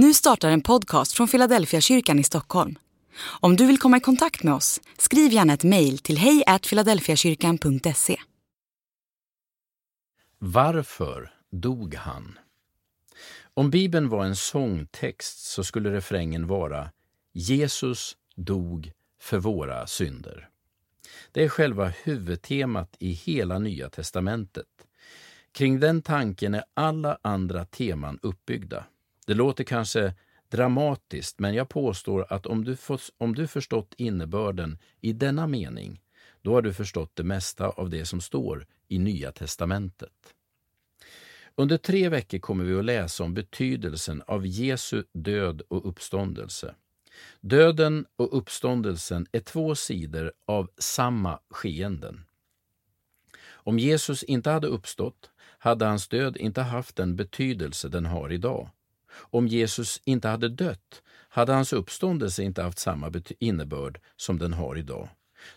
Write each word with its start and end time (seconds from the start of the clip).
Nu 0.00 0.14
startar 0.14 0.50
en 0.50 0.60
podcast 0.60 1.12
från 1.12 1.28
Philadelphia 1.28 1.80
kyrkan 1.80 2.18
i 2.18 2.24
Stockholm. 2.24 2.78
Om 3.40 3.56
du 3.56 3.66
vill 3.66 3.78
komma 3.78 3.96
i 3.96 4.00
kontakt 4.00 4.42
med 4.42 4.54
oss, 4.54 4.80
skriv 4.98 5.32
gärna 5.32 5.52
ett 5.52 5.64
mejl 5.64 5.98
till 5.98 6.18
hejfiladelfiakyrkan.se. 6.18 8.16
Varför 10.38 11.32
dog 11.50 11.94
han? 11.94 12.38
Om 13.54 13.70
Bibeln 13.70 14.08
var 14.08 14.24
en 14.24 14.36
sångtext 14.36 15.38
så 15.38 15.64
skulle 15.64 15.92
refrängen 15.92 16.46
vara 16.46 16.90
Jesus 17.32 18.16
dog 18.36 18.92
för 19.20 19.38
våra 19.38 19.86
synder. 19.86 20.48
Det 21.32 21.44
är 21.44 21.48
själva 21.48 21.92
huvudtemat 22.02 22.96
i 22.98 23.12
hela 23.12 23.58
Nya 23.58 23.90
testamentet. 23.90 24.66
Kring 25.52 25.80
den 25.80 26.02
tanken 26.02 26.54
är 26.54 26.64
alla 26.74 27.18
andra 27.22 27.64
teman 27.64 28.18
uppbyggda. 28.22 28.84
Det 29.28 29.34
låter 29.34 29.64
kanske 29.64 30.14
dramatiskt, 30.48 31.38
men 31.38 31.54
jag 31.54 31.68
påstår 31.68 32.26
att 32.32 32.46
om 32.46 32.64
du, 32.64 32.76
får, 32.76 33.00
om 33.18 33.34
du 33.34 33.46
förstått 33.46 33.94
innebörden 33.96 34.78
i 35.00 35.12
denna 35.12 35.46
mening, 35.46 36.00
då 36.42 36.54
har 36.54 36.62
du 36.62 36.74
förstått 36.74 37.16
det 37.16 37.24
mesta 37.24 37.68
av 37.68 37.90
det 37.90 38.04
som 38.04 38.20
står 38.20 38.66
i 38.88 38.98
Nya 38.98 39.32
testamentet. 39.32 40.34
Under 41.54 41.76
tre 41.76 42.08
veckor 42.08 42.38
kommer 42.38 42.64
vi 42.64 42.78
att 42.78 42.84
läsa 42.84 43.24
om 43.24 43.34
betydelsen 43.34 44.22
av 44.26 44.46
Jesu 44.46 45.04
död 45.12 45.62
och 45.68 45.88
uppståndelse. 45.88 46.74
Döden 47.40 48.06
och 48.16 48.38
uppståndelsen 48.38 49.26
är 49.32 49.40
två 49.40 49.74
sidor 49.74 50.32
av 50.46 50.70
samma 50.78 51.38
skeenden. 51.50 52.24
Om 53.46 53.78
Jesus 53.78 54.22
inte 54.22 54.50
hade 54.50 54.66
uppstått 54.66 55.30
hade 55.58 55.84
hans 55.84 56.08
död 56.08 56.36
inte 56.36 56.62
haft 56.62 56.96
den 56.96 57.16
betydelse 57.16 57.88
den 57.88 58.06
har 58.06 58.32
idag. 58.32 58.70
Om 59.12 59.48
Jesus 59.48 60.00
inte 60.04 60.28
hade 60.28 60.48
dött 60.48 61.02
hade 61.28 61.52
hans 61.52 61.72
uppståndelse 61.72 62.42
inte 62.42 62.62
haft 62.62 62.78
samma 62.78 63.12
innebörd 63.38 64.00
som 64.16 64.38
den 64.38 64.52
har 64.52 64.78
idag. 64.78 65.08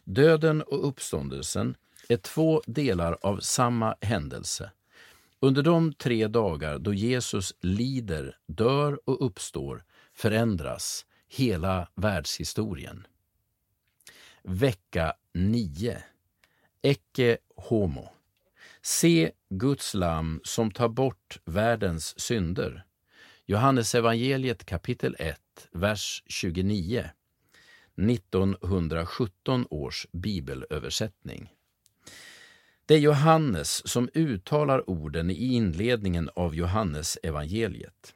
Döden 0.04 0.62
och 0.62 0.88
uppståndelsen 0.88 1.76
är 2.10 2.18
två 2.18 2.62
delar 2.66 3.18
av 3.22 3.40
samma 3.40 3.96
händelse. 4.02 4.72
Under 5.40 5.64
de 5.64 5.94
tre 5.94 6.28
dagar 6.28 6.80
då 6.80 6.94
Jesus 6.94 7.54
lider, 7.62 8.38
dör 8.48 9.00
och 9.06 9.26
uppstår 9.26 9.84
förändras 10.14 11.06
hela 11.28 11.88
världshistorien. 11.96 13.08
Vecka 14.44 15.14
9. 15.34 16.04
Ecce 16.82 17.38
homo. 17.56 18.10
Se 18.82 19.32
Guds 19.50 19.94
lam 19.94 20.42
som 20.44 20.72
tar 20.72 20.90
bort 20.90 21.40
världens 21.46 22.20
synder. 22.20 22.86
Johannes 23.52 23.96
evangeliet 23.96 24.66
kapitel 24.66 25.16
1, 25.20 25.38
vers 25.72 26.24
29. 26.28 27.10
1917 27.96 29.68
års 29.70 30.08
bibelöversättning. 30.12 31.54
Det 32.86 32.94
är 32.94 33.00
Johannes 33.00 33.88
som 33.88 34.10
uttalar 34.14 34.90
orden 34.90 35.30
i 35.30 35.34
inledningen 35.34 36.30
av 36.36 36.56
Johannes 36.56 37.18
evangeliet. 37.24 38.16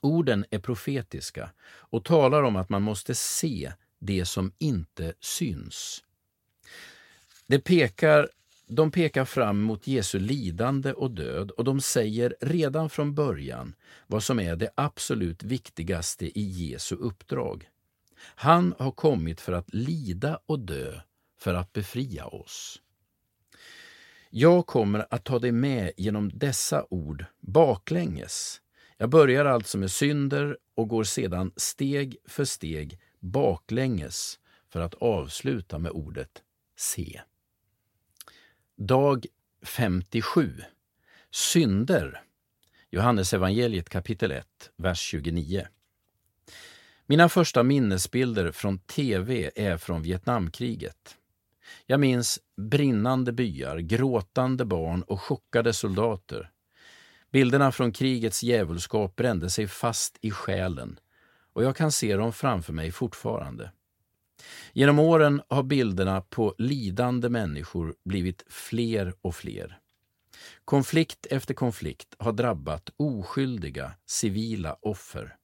Orden 0.00 0.44
är 0.50 0.58
profetiska 0.58 1.50
och 1.66 2.04
talar 2.04 2.42
om 2.42 2.56
att 2.56 2.68
man 2.68 2.82
måste 2.82 3.14
se 3.14 3.72
det 3.98 4.24
som 4.24 4.52
inte 4.58 5.14
syns. 5.20 6.04
Det 7.46 7.58
pekar 7.58 8.28
de 8.70 8.90
pekar 8.90 9.24
fram 9.24 9.60
mot 9.60 9.86
Jesu 9.86 10.18
lidande 10.18 10.92
och 10.92 11.10
död 11.10 11.50
och 11.50 11.64
de 11.64 11.80
säger 11.80 12.36
redan 12.40 12.90
från 12.90 13.14
början 13.14 13.74
vad 14.06 14.22
som 14.22 14.40
är 14.40 14.56
det 14.56 14.70
absolut 14.74 15.42
viktigaste 15.42 16.38
i 16.38 16.42
Jesu 16.42 16.96
uppdrag. 16.96 17.68
Han 18.22 18.74
har 18.78 18.90
kommit 18.90 19.40
för 19.40 19.52
att 19.52 19.74
lida 19.74 20.40
och 20.46 20.58
dö 20.58 21.00
för 21.38 21.54
att 21.54 21.72
befria 21.72 22.26
oss. 22.26 22.82
Jag 24.30 24.66
kommer 24.66 25.06
att 25.10 25.24
ta 25.24 25.38
dig 25.38 25.52
med 25.52 25.92
genom 25.96 26.30
dessa 26.34 26.86
ord 26.90 27.24
baklänges. 27.40 28.60
Jag 28.96 29.10
börjar 29.10 29.44
alltså 29.44 29.78
med 29.78 29.90
synder 29.90 30.58
och 30.74 30.88
går 30.88 31.04
sedan 31.04 31.52
steg 31.56 32.16
för 32.24 32.44
steg 32.44 33.00
baklänges 33.20 34.38
för 34.68 34.80
att 34.80 34.94
avsluta 34.94 35.78
med 35.78 35.92
ordet 35.92 36.42
se. 36.76 37.20
Dag 38.82 39.26
57. 39.62 40.64
Synder. 41.30 42.22
Johannes 42.90 43.34
evangeliet 43.34 43.88
kapitel 43.88 44.32
1, 44.32 44.46
vers 44.76 45.00
29. 45.00 45.66
Mina 47.06 47.28
första 47.28 47.62
minnesbilder 47.62 48.52
från 48.52 48.78
tv 48.78 49.50
är 49.54 49.76
från 49.76 50.02
Vietnamkriget. 50.02 51.16
Jag 51.86 52.00
minns 52.00 52.38
brinnande 52.56 53.32
byar, 53.32 53.78
gråtande 53.78 54.64
barn 54.64 55.02
och 55.02 55.20
chockade 55.20 55.72
soldater. 55.72 56.50
Bilderna 57.30 57.72
från 57.72 57.92
krigets 57.92 58.42
djävulskap 58.42 59.16
brände 59.16 59.50
sig 59.50 59.68
fast 59.68 60.18
i 60.20 60.30
själen 60.30 60.98
och 61.52 61.64
jag 61.64 61.76
kan 61.76 61.92
se 61.92 62.16
dem 62.16 62.32
framför 62.32 62.72
mig 62.72 62.92
fortfarande. 62.92 63.70
Genom 64.72 64.98
åren 64.98 65.42
har 65.48 65.62
bilderna 65.62 66.20
på 66.20 66.54
lidande 66.58 67.28
människor 67.28 67.94
blivit 68.04 68.44
fler 68.48 69.14
och 69.20 69.34
fler. 69.34 69.78
Konflikt 70.64 71.26
efter 71.26 71.54
konflikt 71.54 72.14
har 72.18 72.32
drabbat 72.32 72.90
oskyldiga 72.96 73.92
civila 74.06 74.76
offer. 74.80 75.36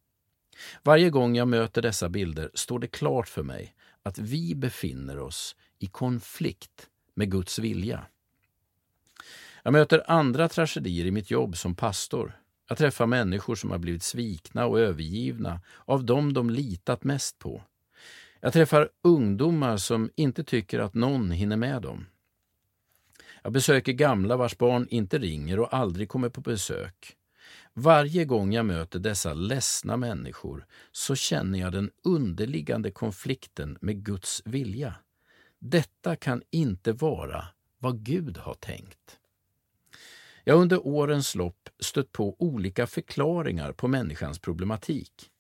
Varje 0.83 1.11
gång 1.11 1.37
jag 1.37 1.49
möter 1.49 1.83
dessa 1.83 2.09
bilder 2.09 2.51
står 2.55 2.79
det 2.79 2.87
klart 2.87 3.29
för 3.29 3.43
mig 3.43 3.75
att 4.03 4.19
vi 4.19 4.55
befinner 4.55 5.19
oss 5.19 5.57
i 5.79 5.87
konflikt 5.87 6.89
med 7.15 7.31
Guds 7.31 7.59
vilja. 7.59 8.07
Jag 9.63 9.73
möter 9.73 10.11
andra 10.11 10.49
tragedier 10.49 11.07
i 11.07 11.11
mitt 11.11 11.31
jobb 11.31 11.57
som 11.57 11.75
pastor. 11.75 12.41
Jag 12.69 12.79
träffar 12.79 13.07
människor 13.07 13.55
som 13.55 13.71
har 13.71 13.79
blivit 13.79 14.03
svikna 14.03 14.67
och 14.67 14.81
övergivna 14.81 15.61
av 15.85 16.05
dem 16.05 16.33
de 16.33 16.51
litat 16.51 17.05
mest 17.05 17.39
på. 17.39 17.63
Jag 18.41 18.53
träffar 18.53 18.89
ungdomar 19.03 19.77
som 19.77 20.11
inte 20.17 20.45
tycker 20.45 20.79
att 20.79 20.95
någon 20.95 21.31
hinner 21.31 21.57
med 21.57 21.83
dem. 21.83 22.07
Jag 23.43 23.53
besöker 23.53 23.93
gamla 23.93 24.37
vars 24.37 24.59
barn 24.59 24.87
inte 24.91 25.19
ringer 25.19 25.61
och 25.61 25.75
aldrig 25.75 26.09
kommer 26.09 26.29
på 26.29 26.41
besök. 26.41 27.17
Varje 27.73 28.25
gång 28.25 28.53
jag 28.53 28.67
möter 28.67 28.99
dessa 28.99 29.35
ledsna 29.35 29.97
människor 29.97 30.67
så 30.93 31.15
känner 31.15 31.59
jag 31.59 31.73
den 31.73 31.91
underliggande 32.05 32.91
konflikten 32.91 33.79
med 33.81 34.05
Guds 34.05 34.43
vilja. 34.45 34.95
Detta 35.59 36.17
kan 36.17 36.43
inte 36.51 36.93
vara 36.93 37.45
vad 37.79 38.05
Gud 38.05 38.37
har 38.37 38.55
tänkt. 38.55 39.19
Jag 40.45 40.55
har 40.55 40.63
under 40.63 40.87
årens 40.87 41.35
lopp 41.35 41.69
stött 41.79 42.13
på 42.13 42.37
olika 42.39 42.87
förklaringar 42.87 43.73
på 43.73 43.89
människans 43.89 44.39
problematik. 44.39 45.31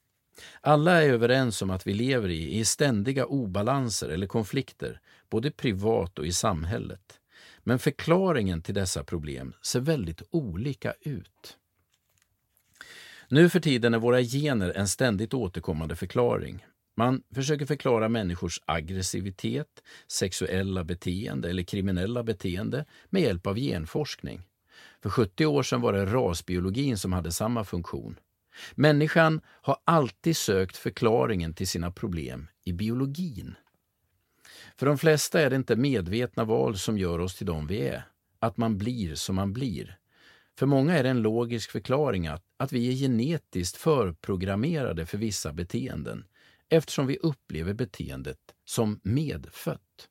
Alla 0.60 1.02
är 1.02 1.08
överens 1.08 1.62
om 1.62 1.70
att 1.70 1.86
vi 1.86 1.94
lever 1.94 2.28
i, 2.28 2.58
i 2.58 2.64
ständiga 2.64 3.26
obalanser 3.26 4.08
eller 4.08 4.26
konflikter, 4.26 5.00
både 5.30 5.50
privat 5.50 6.19
och 6.19 6.26
i 6.26 6.32
samhället. 6.32 7.20
Men 7.58 7.78
förklaringen 7.78 8.62
till 8.62 8.75
dessa 8.75 9.04
problem 9.04 9.54
ser 9.62 9.80
väldigt 9.80 10.22
olika 10.30 10.94
ut. 11.00 11.56
Nu 13.28 13.48
för 13.48 13.60
tiden 13.60 13.94
är 13.94 13.98
våra 13.98 14.22
gener 14.22 14.72
en 14.76 14.88
ständigt 14.88 15.34
återkommande 15.34 15.96
förklaring. 15.96 16.64
Man 16.96 17.22
försöker 17.34 17.66
förklara 17.66 18.08
människors 18.08 18.60
aggressivitet, 18.66 19.82
sexuella 20.06 20.84
beteende 20.84 21.50
eller 21.50 21.62
kriminella 21.62 22.22
beteende 22.22 22.84
med 23.10 23.22
hjälp 23.22 23.46
av 23.46 23.56
genforskning. 23.58 24.42
För 25.02 25.10
70 25.10 25.46
år 25.46 25.62
sedan 25.62 25.80
var 25.80 25.92
det 25.92 26.06
rasbiologin 26.06 26.98
som 26.98 27.12
hade 27.12 27.32
samma 27.32 27.64
funktion. 27.64 28.16
Människan 28.75 29.41
har 29.47 29.76
alltid 29.85 30.37
sökt 30.37 30.76
förklaringen 30.76 31.55
till 31.55 31.69
sina 31.69 31.91
problem 31.91 32.49
i 32.64 32.73
biologin. 32.73 33.55
För 34.76 34.87
de 34.87 34.99
flesta 34.99 35.41
är 35.41 35.50
det 35.50 35.56
inte 35.56 35.76
medvetna 35.76 36.44
val 36.44 36.79
som 36.79 36.99
gör 36.99 37.19
oss 37.19 37.35
till 37.35 37.47
de 37.47 37.67
vi 37.67 37.88
är, 37.88 38.03
att 38.38 38.56
man 38.56 38.79
blir 38.79 39.14
som 39.14 39.37
man 39.37 39.53
blir. 39.53 39.99
För 40.58 40.67
många 40.67 40.99
är 40.99 41.03
det 41.03 41.08
en 41.08 41.23
logisk 41.23 41.70
förklaring 41.70 42.26
att, 42.26 42.44
att 42.56 42.73
vi 42.73 42.88
är 42.88 42.93
genetiskt 42.93 43.76
förprogrammerade 43.76 45.06
för 45.06 45.19
vissa 45.19 45.52
beteenden 45.52 46.25
eftersom 46.69 47.06
vi 47.06 47.17
upplever 47.17 47.75
beteendet 47.75 48.38
som 48.64 49.00
medfött. 49.02 50.09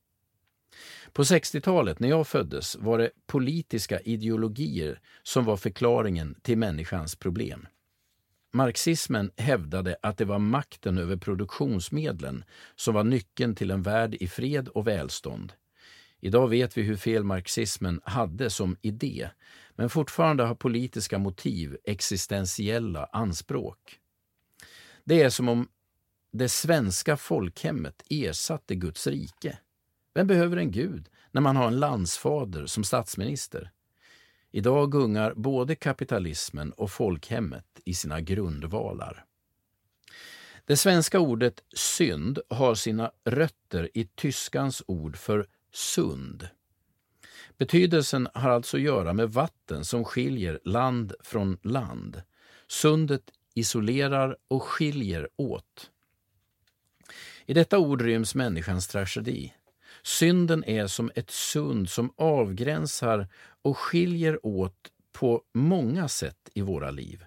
På 1.13 1.23
60-talet, 1.23 1.99
när 1.99 2.09
jag 2.09 2.27
föddes, 2.27 2.75
var 2.75 2.97
det 2.97 3.09
politiska 3.27 3.99
ideologier 3.99 4.99
som 5.23 5.45
var 5.45 5.57
förklaringen 5.57 6.35
till 6.41 6.57
människans 6.57 7.15
problem. 7.15 7.67
Marxismen 8.55 9.31
hävdade 9.37 9.95
att 10.01 10.17
det 10.17 10.25
var 10.25 10.39
makten 10.39 10.97
över 10.97 11.17
produktionsmedlen 11.17 12.43
som 12.75 12.93
var 12.93 13.03
nyckeln 13.03 13.55
till 13.55 13.71
en 13.71 13.81
värld 13.81 14.15
i 14.19 14.27
fred 14.27 14.67
och 14.67 14.87
välstånd. 14.87 15.53
Idag 16.19 16.47
vet 16.47 16.77
vi 16.77 16.81
hur 16.81 16.95
fel 16.95 17.23
marxismen 17.23 18.01
hade 18.03 18.49
som 18.49 18.77
idé, 18.81 19.29
men 19.75 19.89
fortfarande 19.89 20.43
har 20.43 20.55
politiska 20.55 21.17
motiv 21.17 21.77
existentiella 21.83 23.09
anspråk. 23.11 23.99
Det 25.03 25.21
är 25.21 25.29
som 25.29 25.49
om 25.49 25.67
det 26.31 26.49
svenska 26.49 27.17
folkhemmet 27.17 28.03
ersatte 28.09 28.75
Guds 28.75 29.07
rike. 29.07 29.57
Vem 30.13 30.27
behöver 30.27 30.57
en 30.57 30.71
gud 30.71 31.09
när 31.31 31.41
man 31.41 31.55
har 31.55 31.67
en 31.67 31.79
landsfader 31.79 32.65
som 32.65 32.83
statsminister? 32.83 33.71
Idag 34.55 34.91
gungar 34.91 35.33
både 35.33 35.75
kapitalismen 35.75 36.71
och 36.71 36.91
folkhemmet 36.91 37.65
i 37.85 37.93
sina 37.93 38.21
grundvalar. 38.21 39.25
Det 40.65 40.77
svenska 40.77 41.19
ordet 41.19 41.63
synd 41.73 42.39
har 42.49 42.75
sina 42.75 43.11
rötter 43.23 43.89
i 43.93 44.05
tyskans 44.05 44.83
ord 44.87 45.17
för 45.17 45.47
sund. 45.73 46.49
Betydelsen 47.57 48.27
har 48.33 48.49
alltså 48.49 48.77
att 48.77 48.83
göra 48.83 49.13
med 49.13 49.29
vatten 49.29 49.85
som 49.85 50.05
skiljer 50.05 50.59
land 50.63 51.13
från 51.19 51.57
land. 51.61 52.21
Sundet 52.67 53.31
isolerar 53.53 54.37
och 54.47 54.63
skiljer 54.63 55.29
åt. 55.35 55.91
I 57.45 57.53
detta 57.53 57.79
ord 57.79 58.01
ryms 58.01 58.35
människans 58.35 58.87
tragedi. 58.87 59.53
Synden 60.05 60.63
är 60.63 60.87
som 60.87 61.11
ett 61.15 61.31
sund 61.31 61.89
som 61.89 62.13
avgränsar 62.17 63.27
och 63.61 63.77
skiljer 63.77 64.45
åt 64.45 64.91
på 65.11 65.41
många 65.53 66.07
sätt 66.07 66.49
i 66.53 66.61
våra 66.61 66.91
liv. 66.91 67.25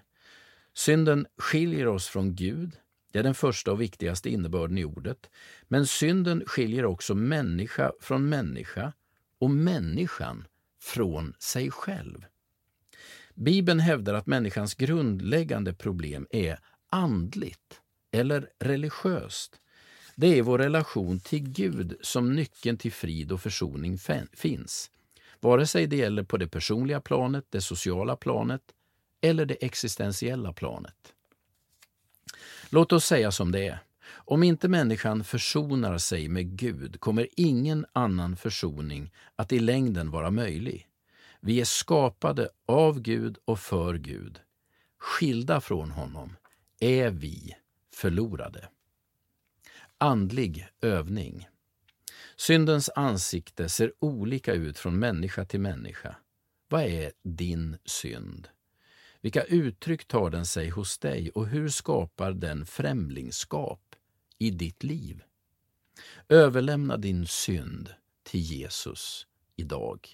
Synden 0.73 1.25
skiljer 1.37 1.87
oss 1.87 2.07
från 2.07 2.35
Gud, 2.35 2.71
det 3.11 3.19
är 3.19 3.23
den 3.23 3.35
första 3.35 3.71
och 3.71 3.81
viktigaste 3.81 4.29
innebörden 4.29 4.77
i 4.77 4.85
ordet. 4.85 5.29
Men 5.63 5.87
synden 5.87 6.43
skiljer 6.45 6.85
också 6.85 7.15
människa 7.15 7.91
från 8.01 8.29
människa 8.29 8.93
och 9.39 9.51
människan 9.51 10.45
från 10.81 11.33
sig 11.39 11.71
själv. 11.71 12.25
Bibeln 13.33 13.79
hävdar 13.79 14.13
att 14.13 14.27
människans 14.27 14.75
grundläggande 14.75 15.73
problem 15.73 16.27
är 16.29 16.59
andligt 16.89 17.81
eller 18.11 18.49
religiöst. 18.59 19.61
Det 20.19 20.39
är 20.39 20.41
vår 20.41 20.57
relation 20.57 21.19
till 21.19 21.49
Gud 21.49 21.97
som 22.01 22.35
nyckeln 22.35 22.77
till 22.77 22.91
frid 22.91 23.31
och 23.31 23.41
försoning 23.41 23.97
finns. 24.33 24.91
Vare 25.39 25.67
sig 25.67 25.87
det 25.87 25.95
gäller 25.95 26.23
på 26.23 26.37
det 26.37 26.47
personliga 26.47 27.01
planet, 27.01 27.45
det 27.49 27.61
sociala 27.61 28.15
planet 28.15 28.61
eller 29.21 29.45
det 29.45 29.65
existentiella 29.65 30.53
planet. 30.53 31.13
Låt 32.69 32.91
oss 32.91 33.05
säga 33.05 33.31
som 33.31 33.51
det 33.51 33.67
är. 33.67 33.79
Om 34.11 34.43
inte 34.43 34.67
människan 34.67 35.23
försonar 35.23 35.97
sig 35.97 36.27
med 36.27 36.57
Gud 36.57 36.99
kommer 36.99 37.27
ingen 37.35 37.85
annan 37.93 38.35
försoning 38.35 39.11
att 39.35 39.51
i 39.51 39.59
längden 39.59 40.11
vara 40.11 40.31
möjlig. 40.31 40.87
Vi 41.39 41.61
är 41.61 41.65
skapade 41.65 42.49
av 42.65 42.99
Gud 43.01 43.37
och 43.45 43.59
för 43.59 43.93
Gud. 43.93 44.39
Skilda 44.97 45.61
från 45.61 45.91
honom 45.91 46.35
är 46.79 47.09
vi 47.09 47.55
förlorade. 47.93 48.69
Andlig 50.01 50.67
övning. 50.81 51.47
Syndens 52.35 52.89
ansikte 52.95 53.69
ser 53.69 53.93
olika 53.99 54.53
ut 54.53 54.77
från 54.77 54.99
människa 54.99 55.45
till 55.45 55.59
människa. 55.59 56.15
Vad 56.67 56.83
är 56.83 57.11
din 57.23 57.77
synd? 57.85 58.47
Vilka 59.21 59.43
uttryck 59.43 60.07
tar 60.07 60.29
den 60.29 60.45
sig 60.45 60.69
hos 60.69 60.97
dig 60.97 61.29
och 61.29 61.47
hur 61.47 61.69
skapar 61.69 62.33
den 62.33 62.65
främlingskap 62.65 63.95
i 64.37 64.51
ditt 64.51 64.83
liv? 64.83 65.23
Överlämna 66.29 66.97
din 66.97 67.27
synd 67.27 67.93
till 68.23 68.41
Jesus 68.41 69.27
idag. 69.55 70.07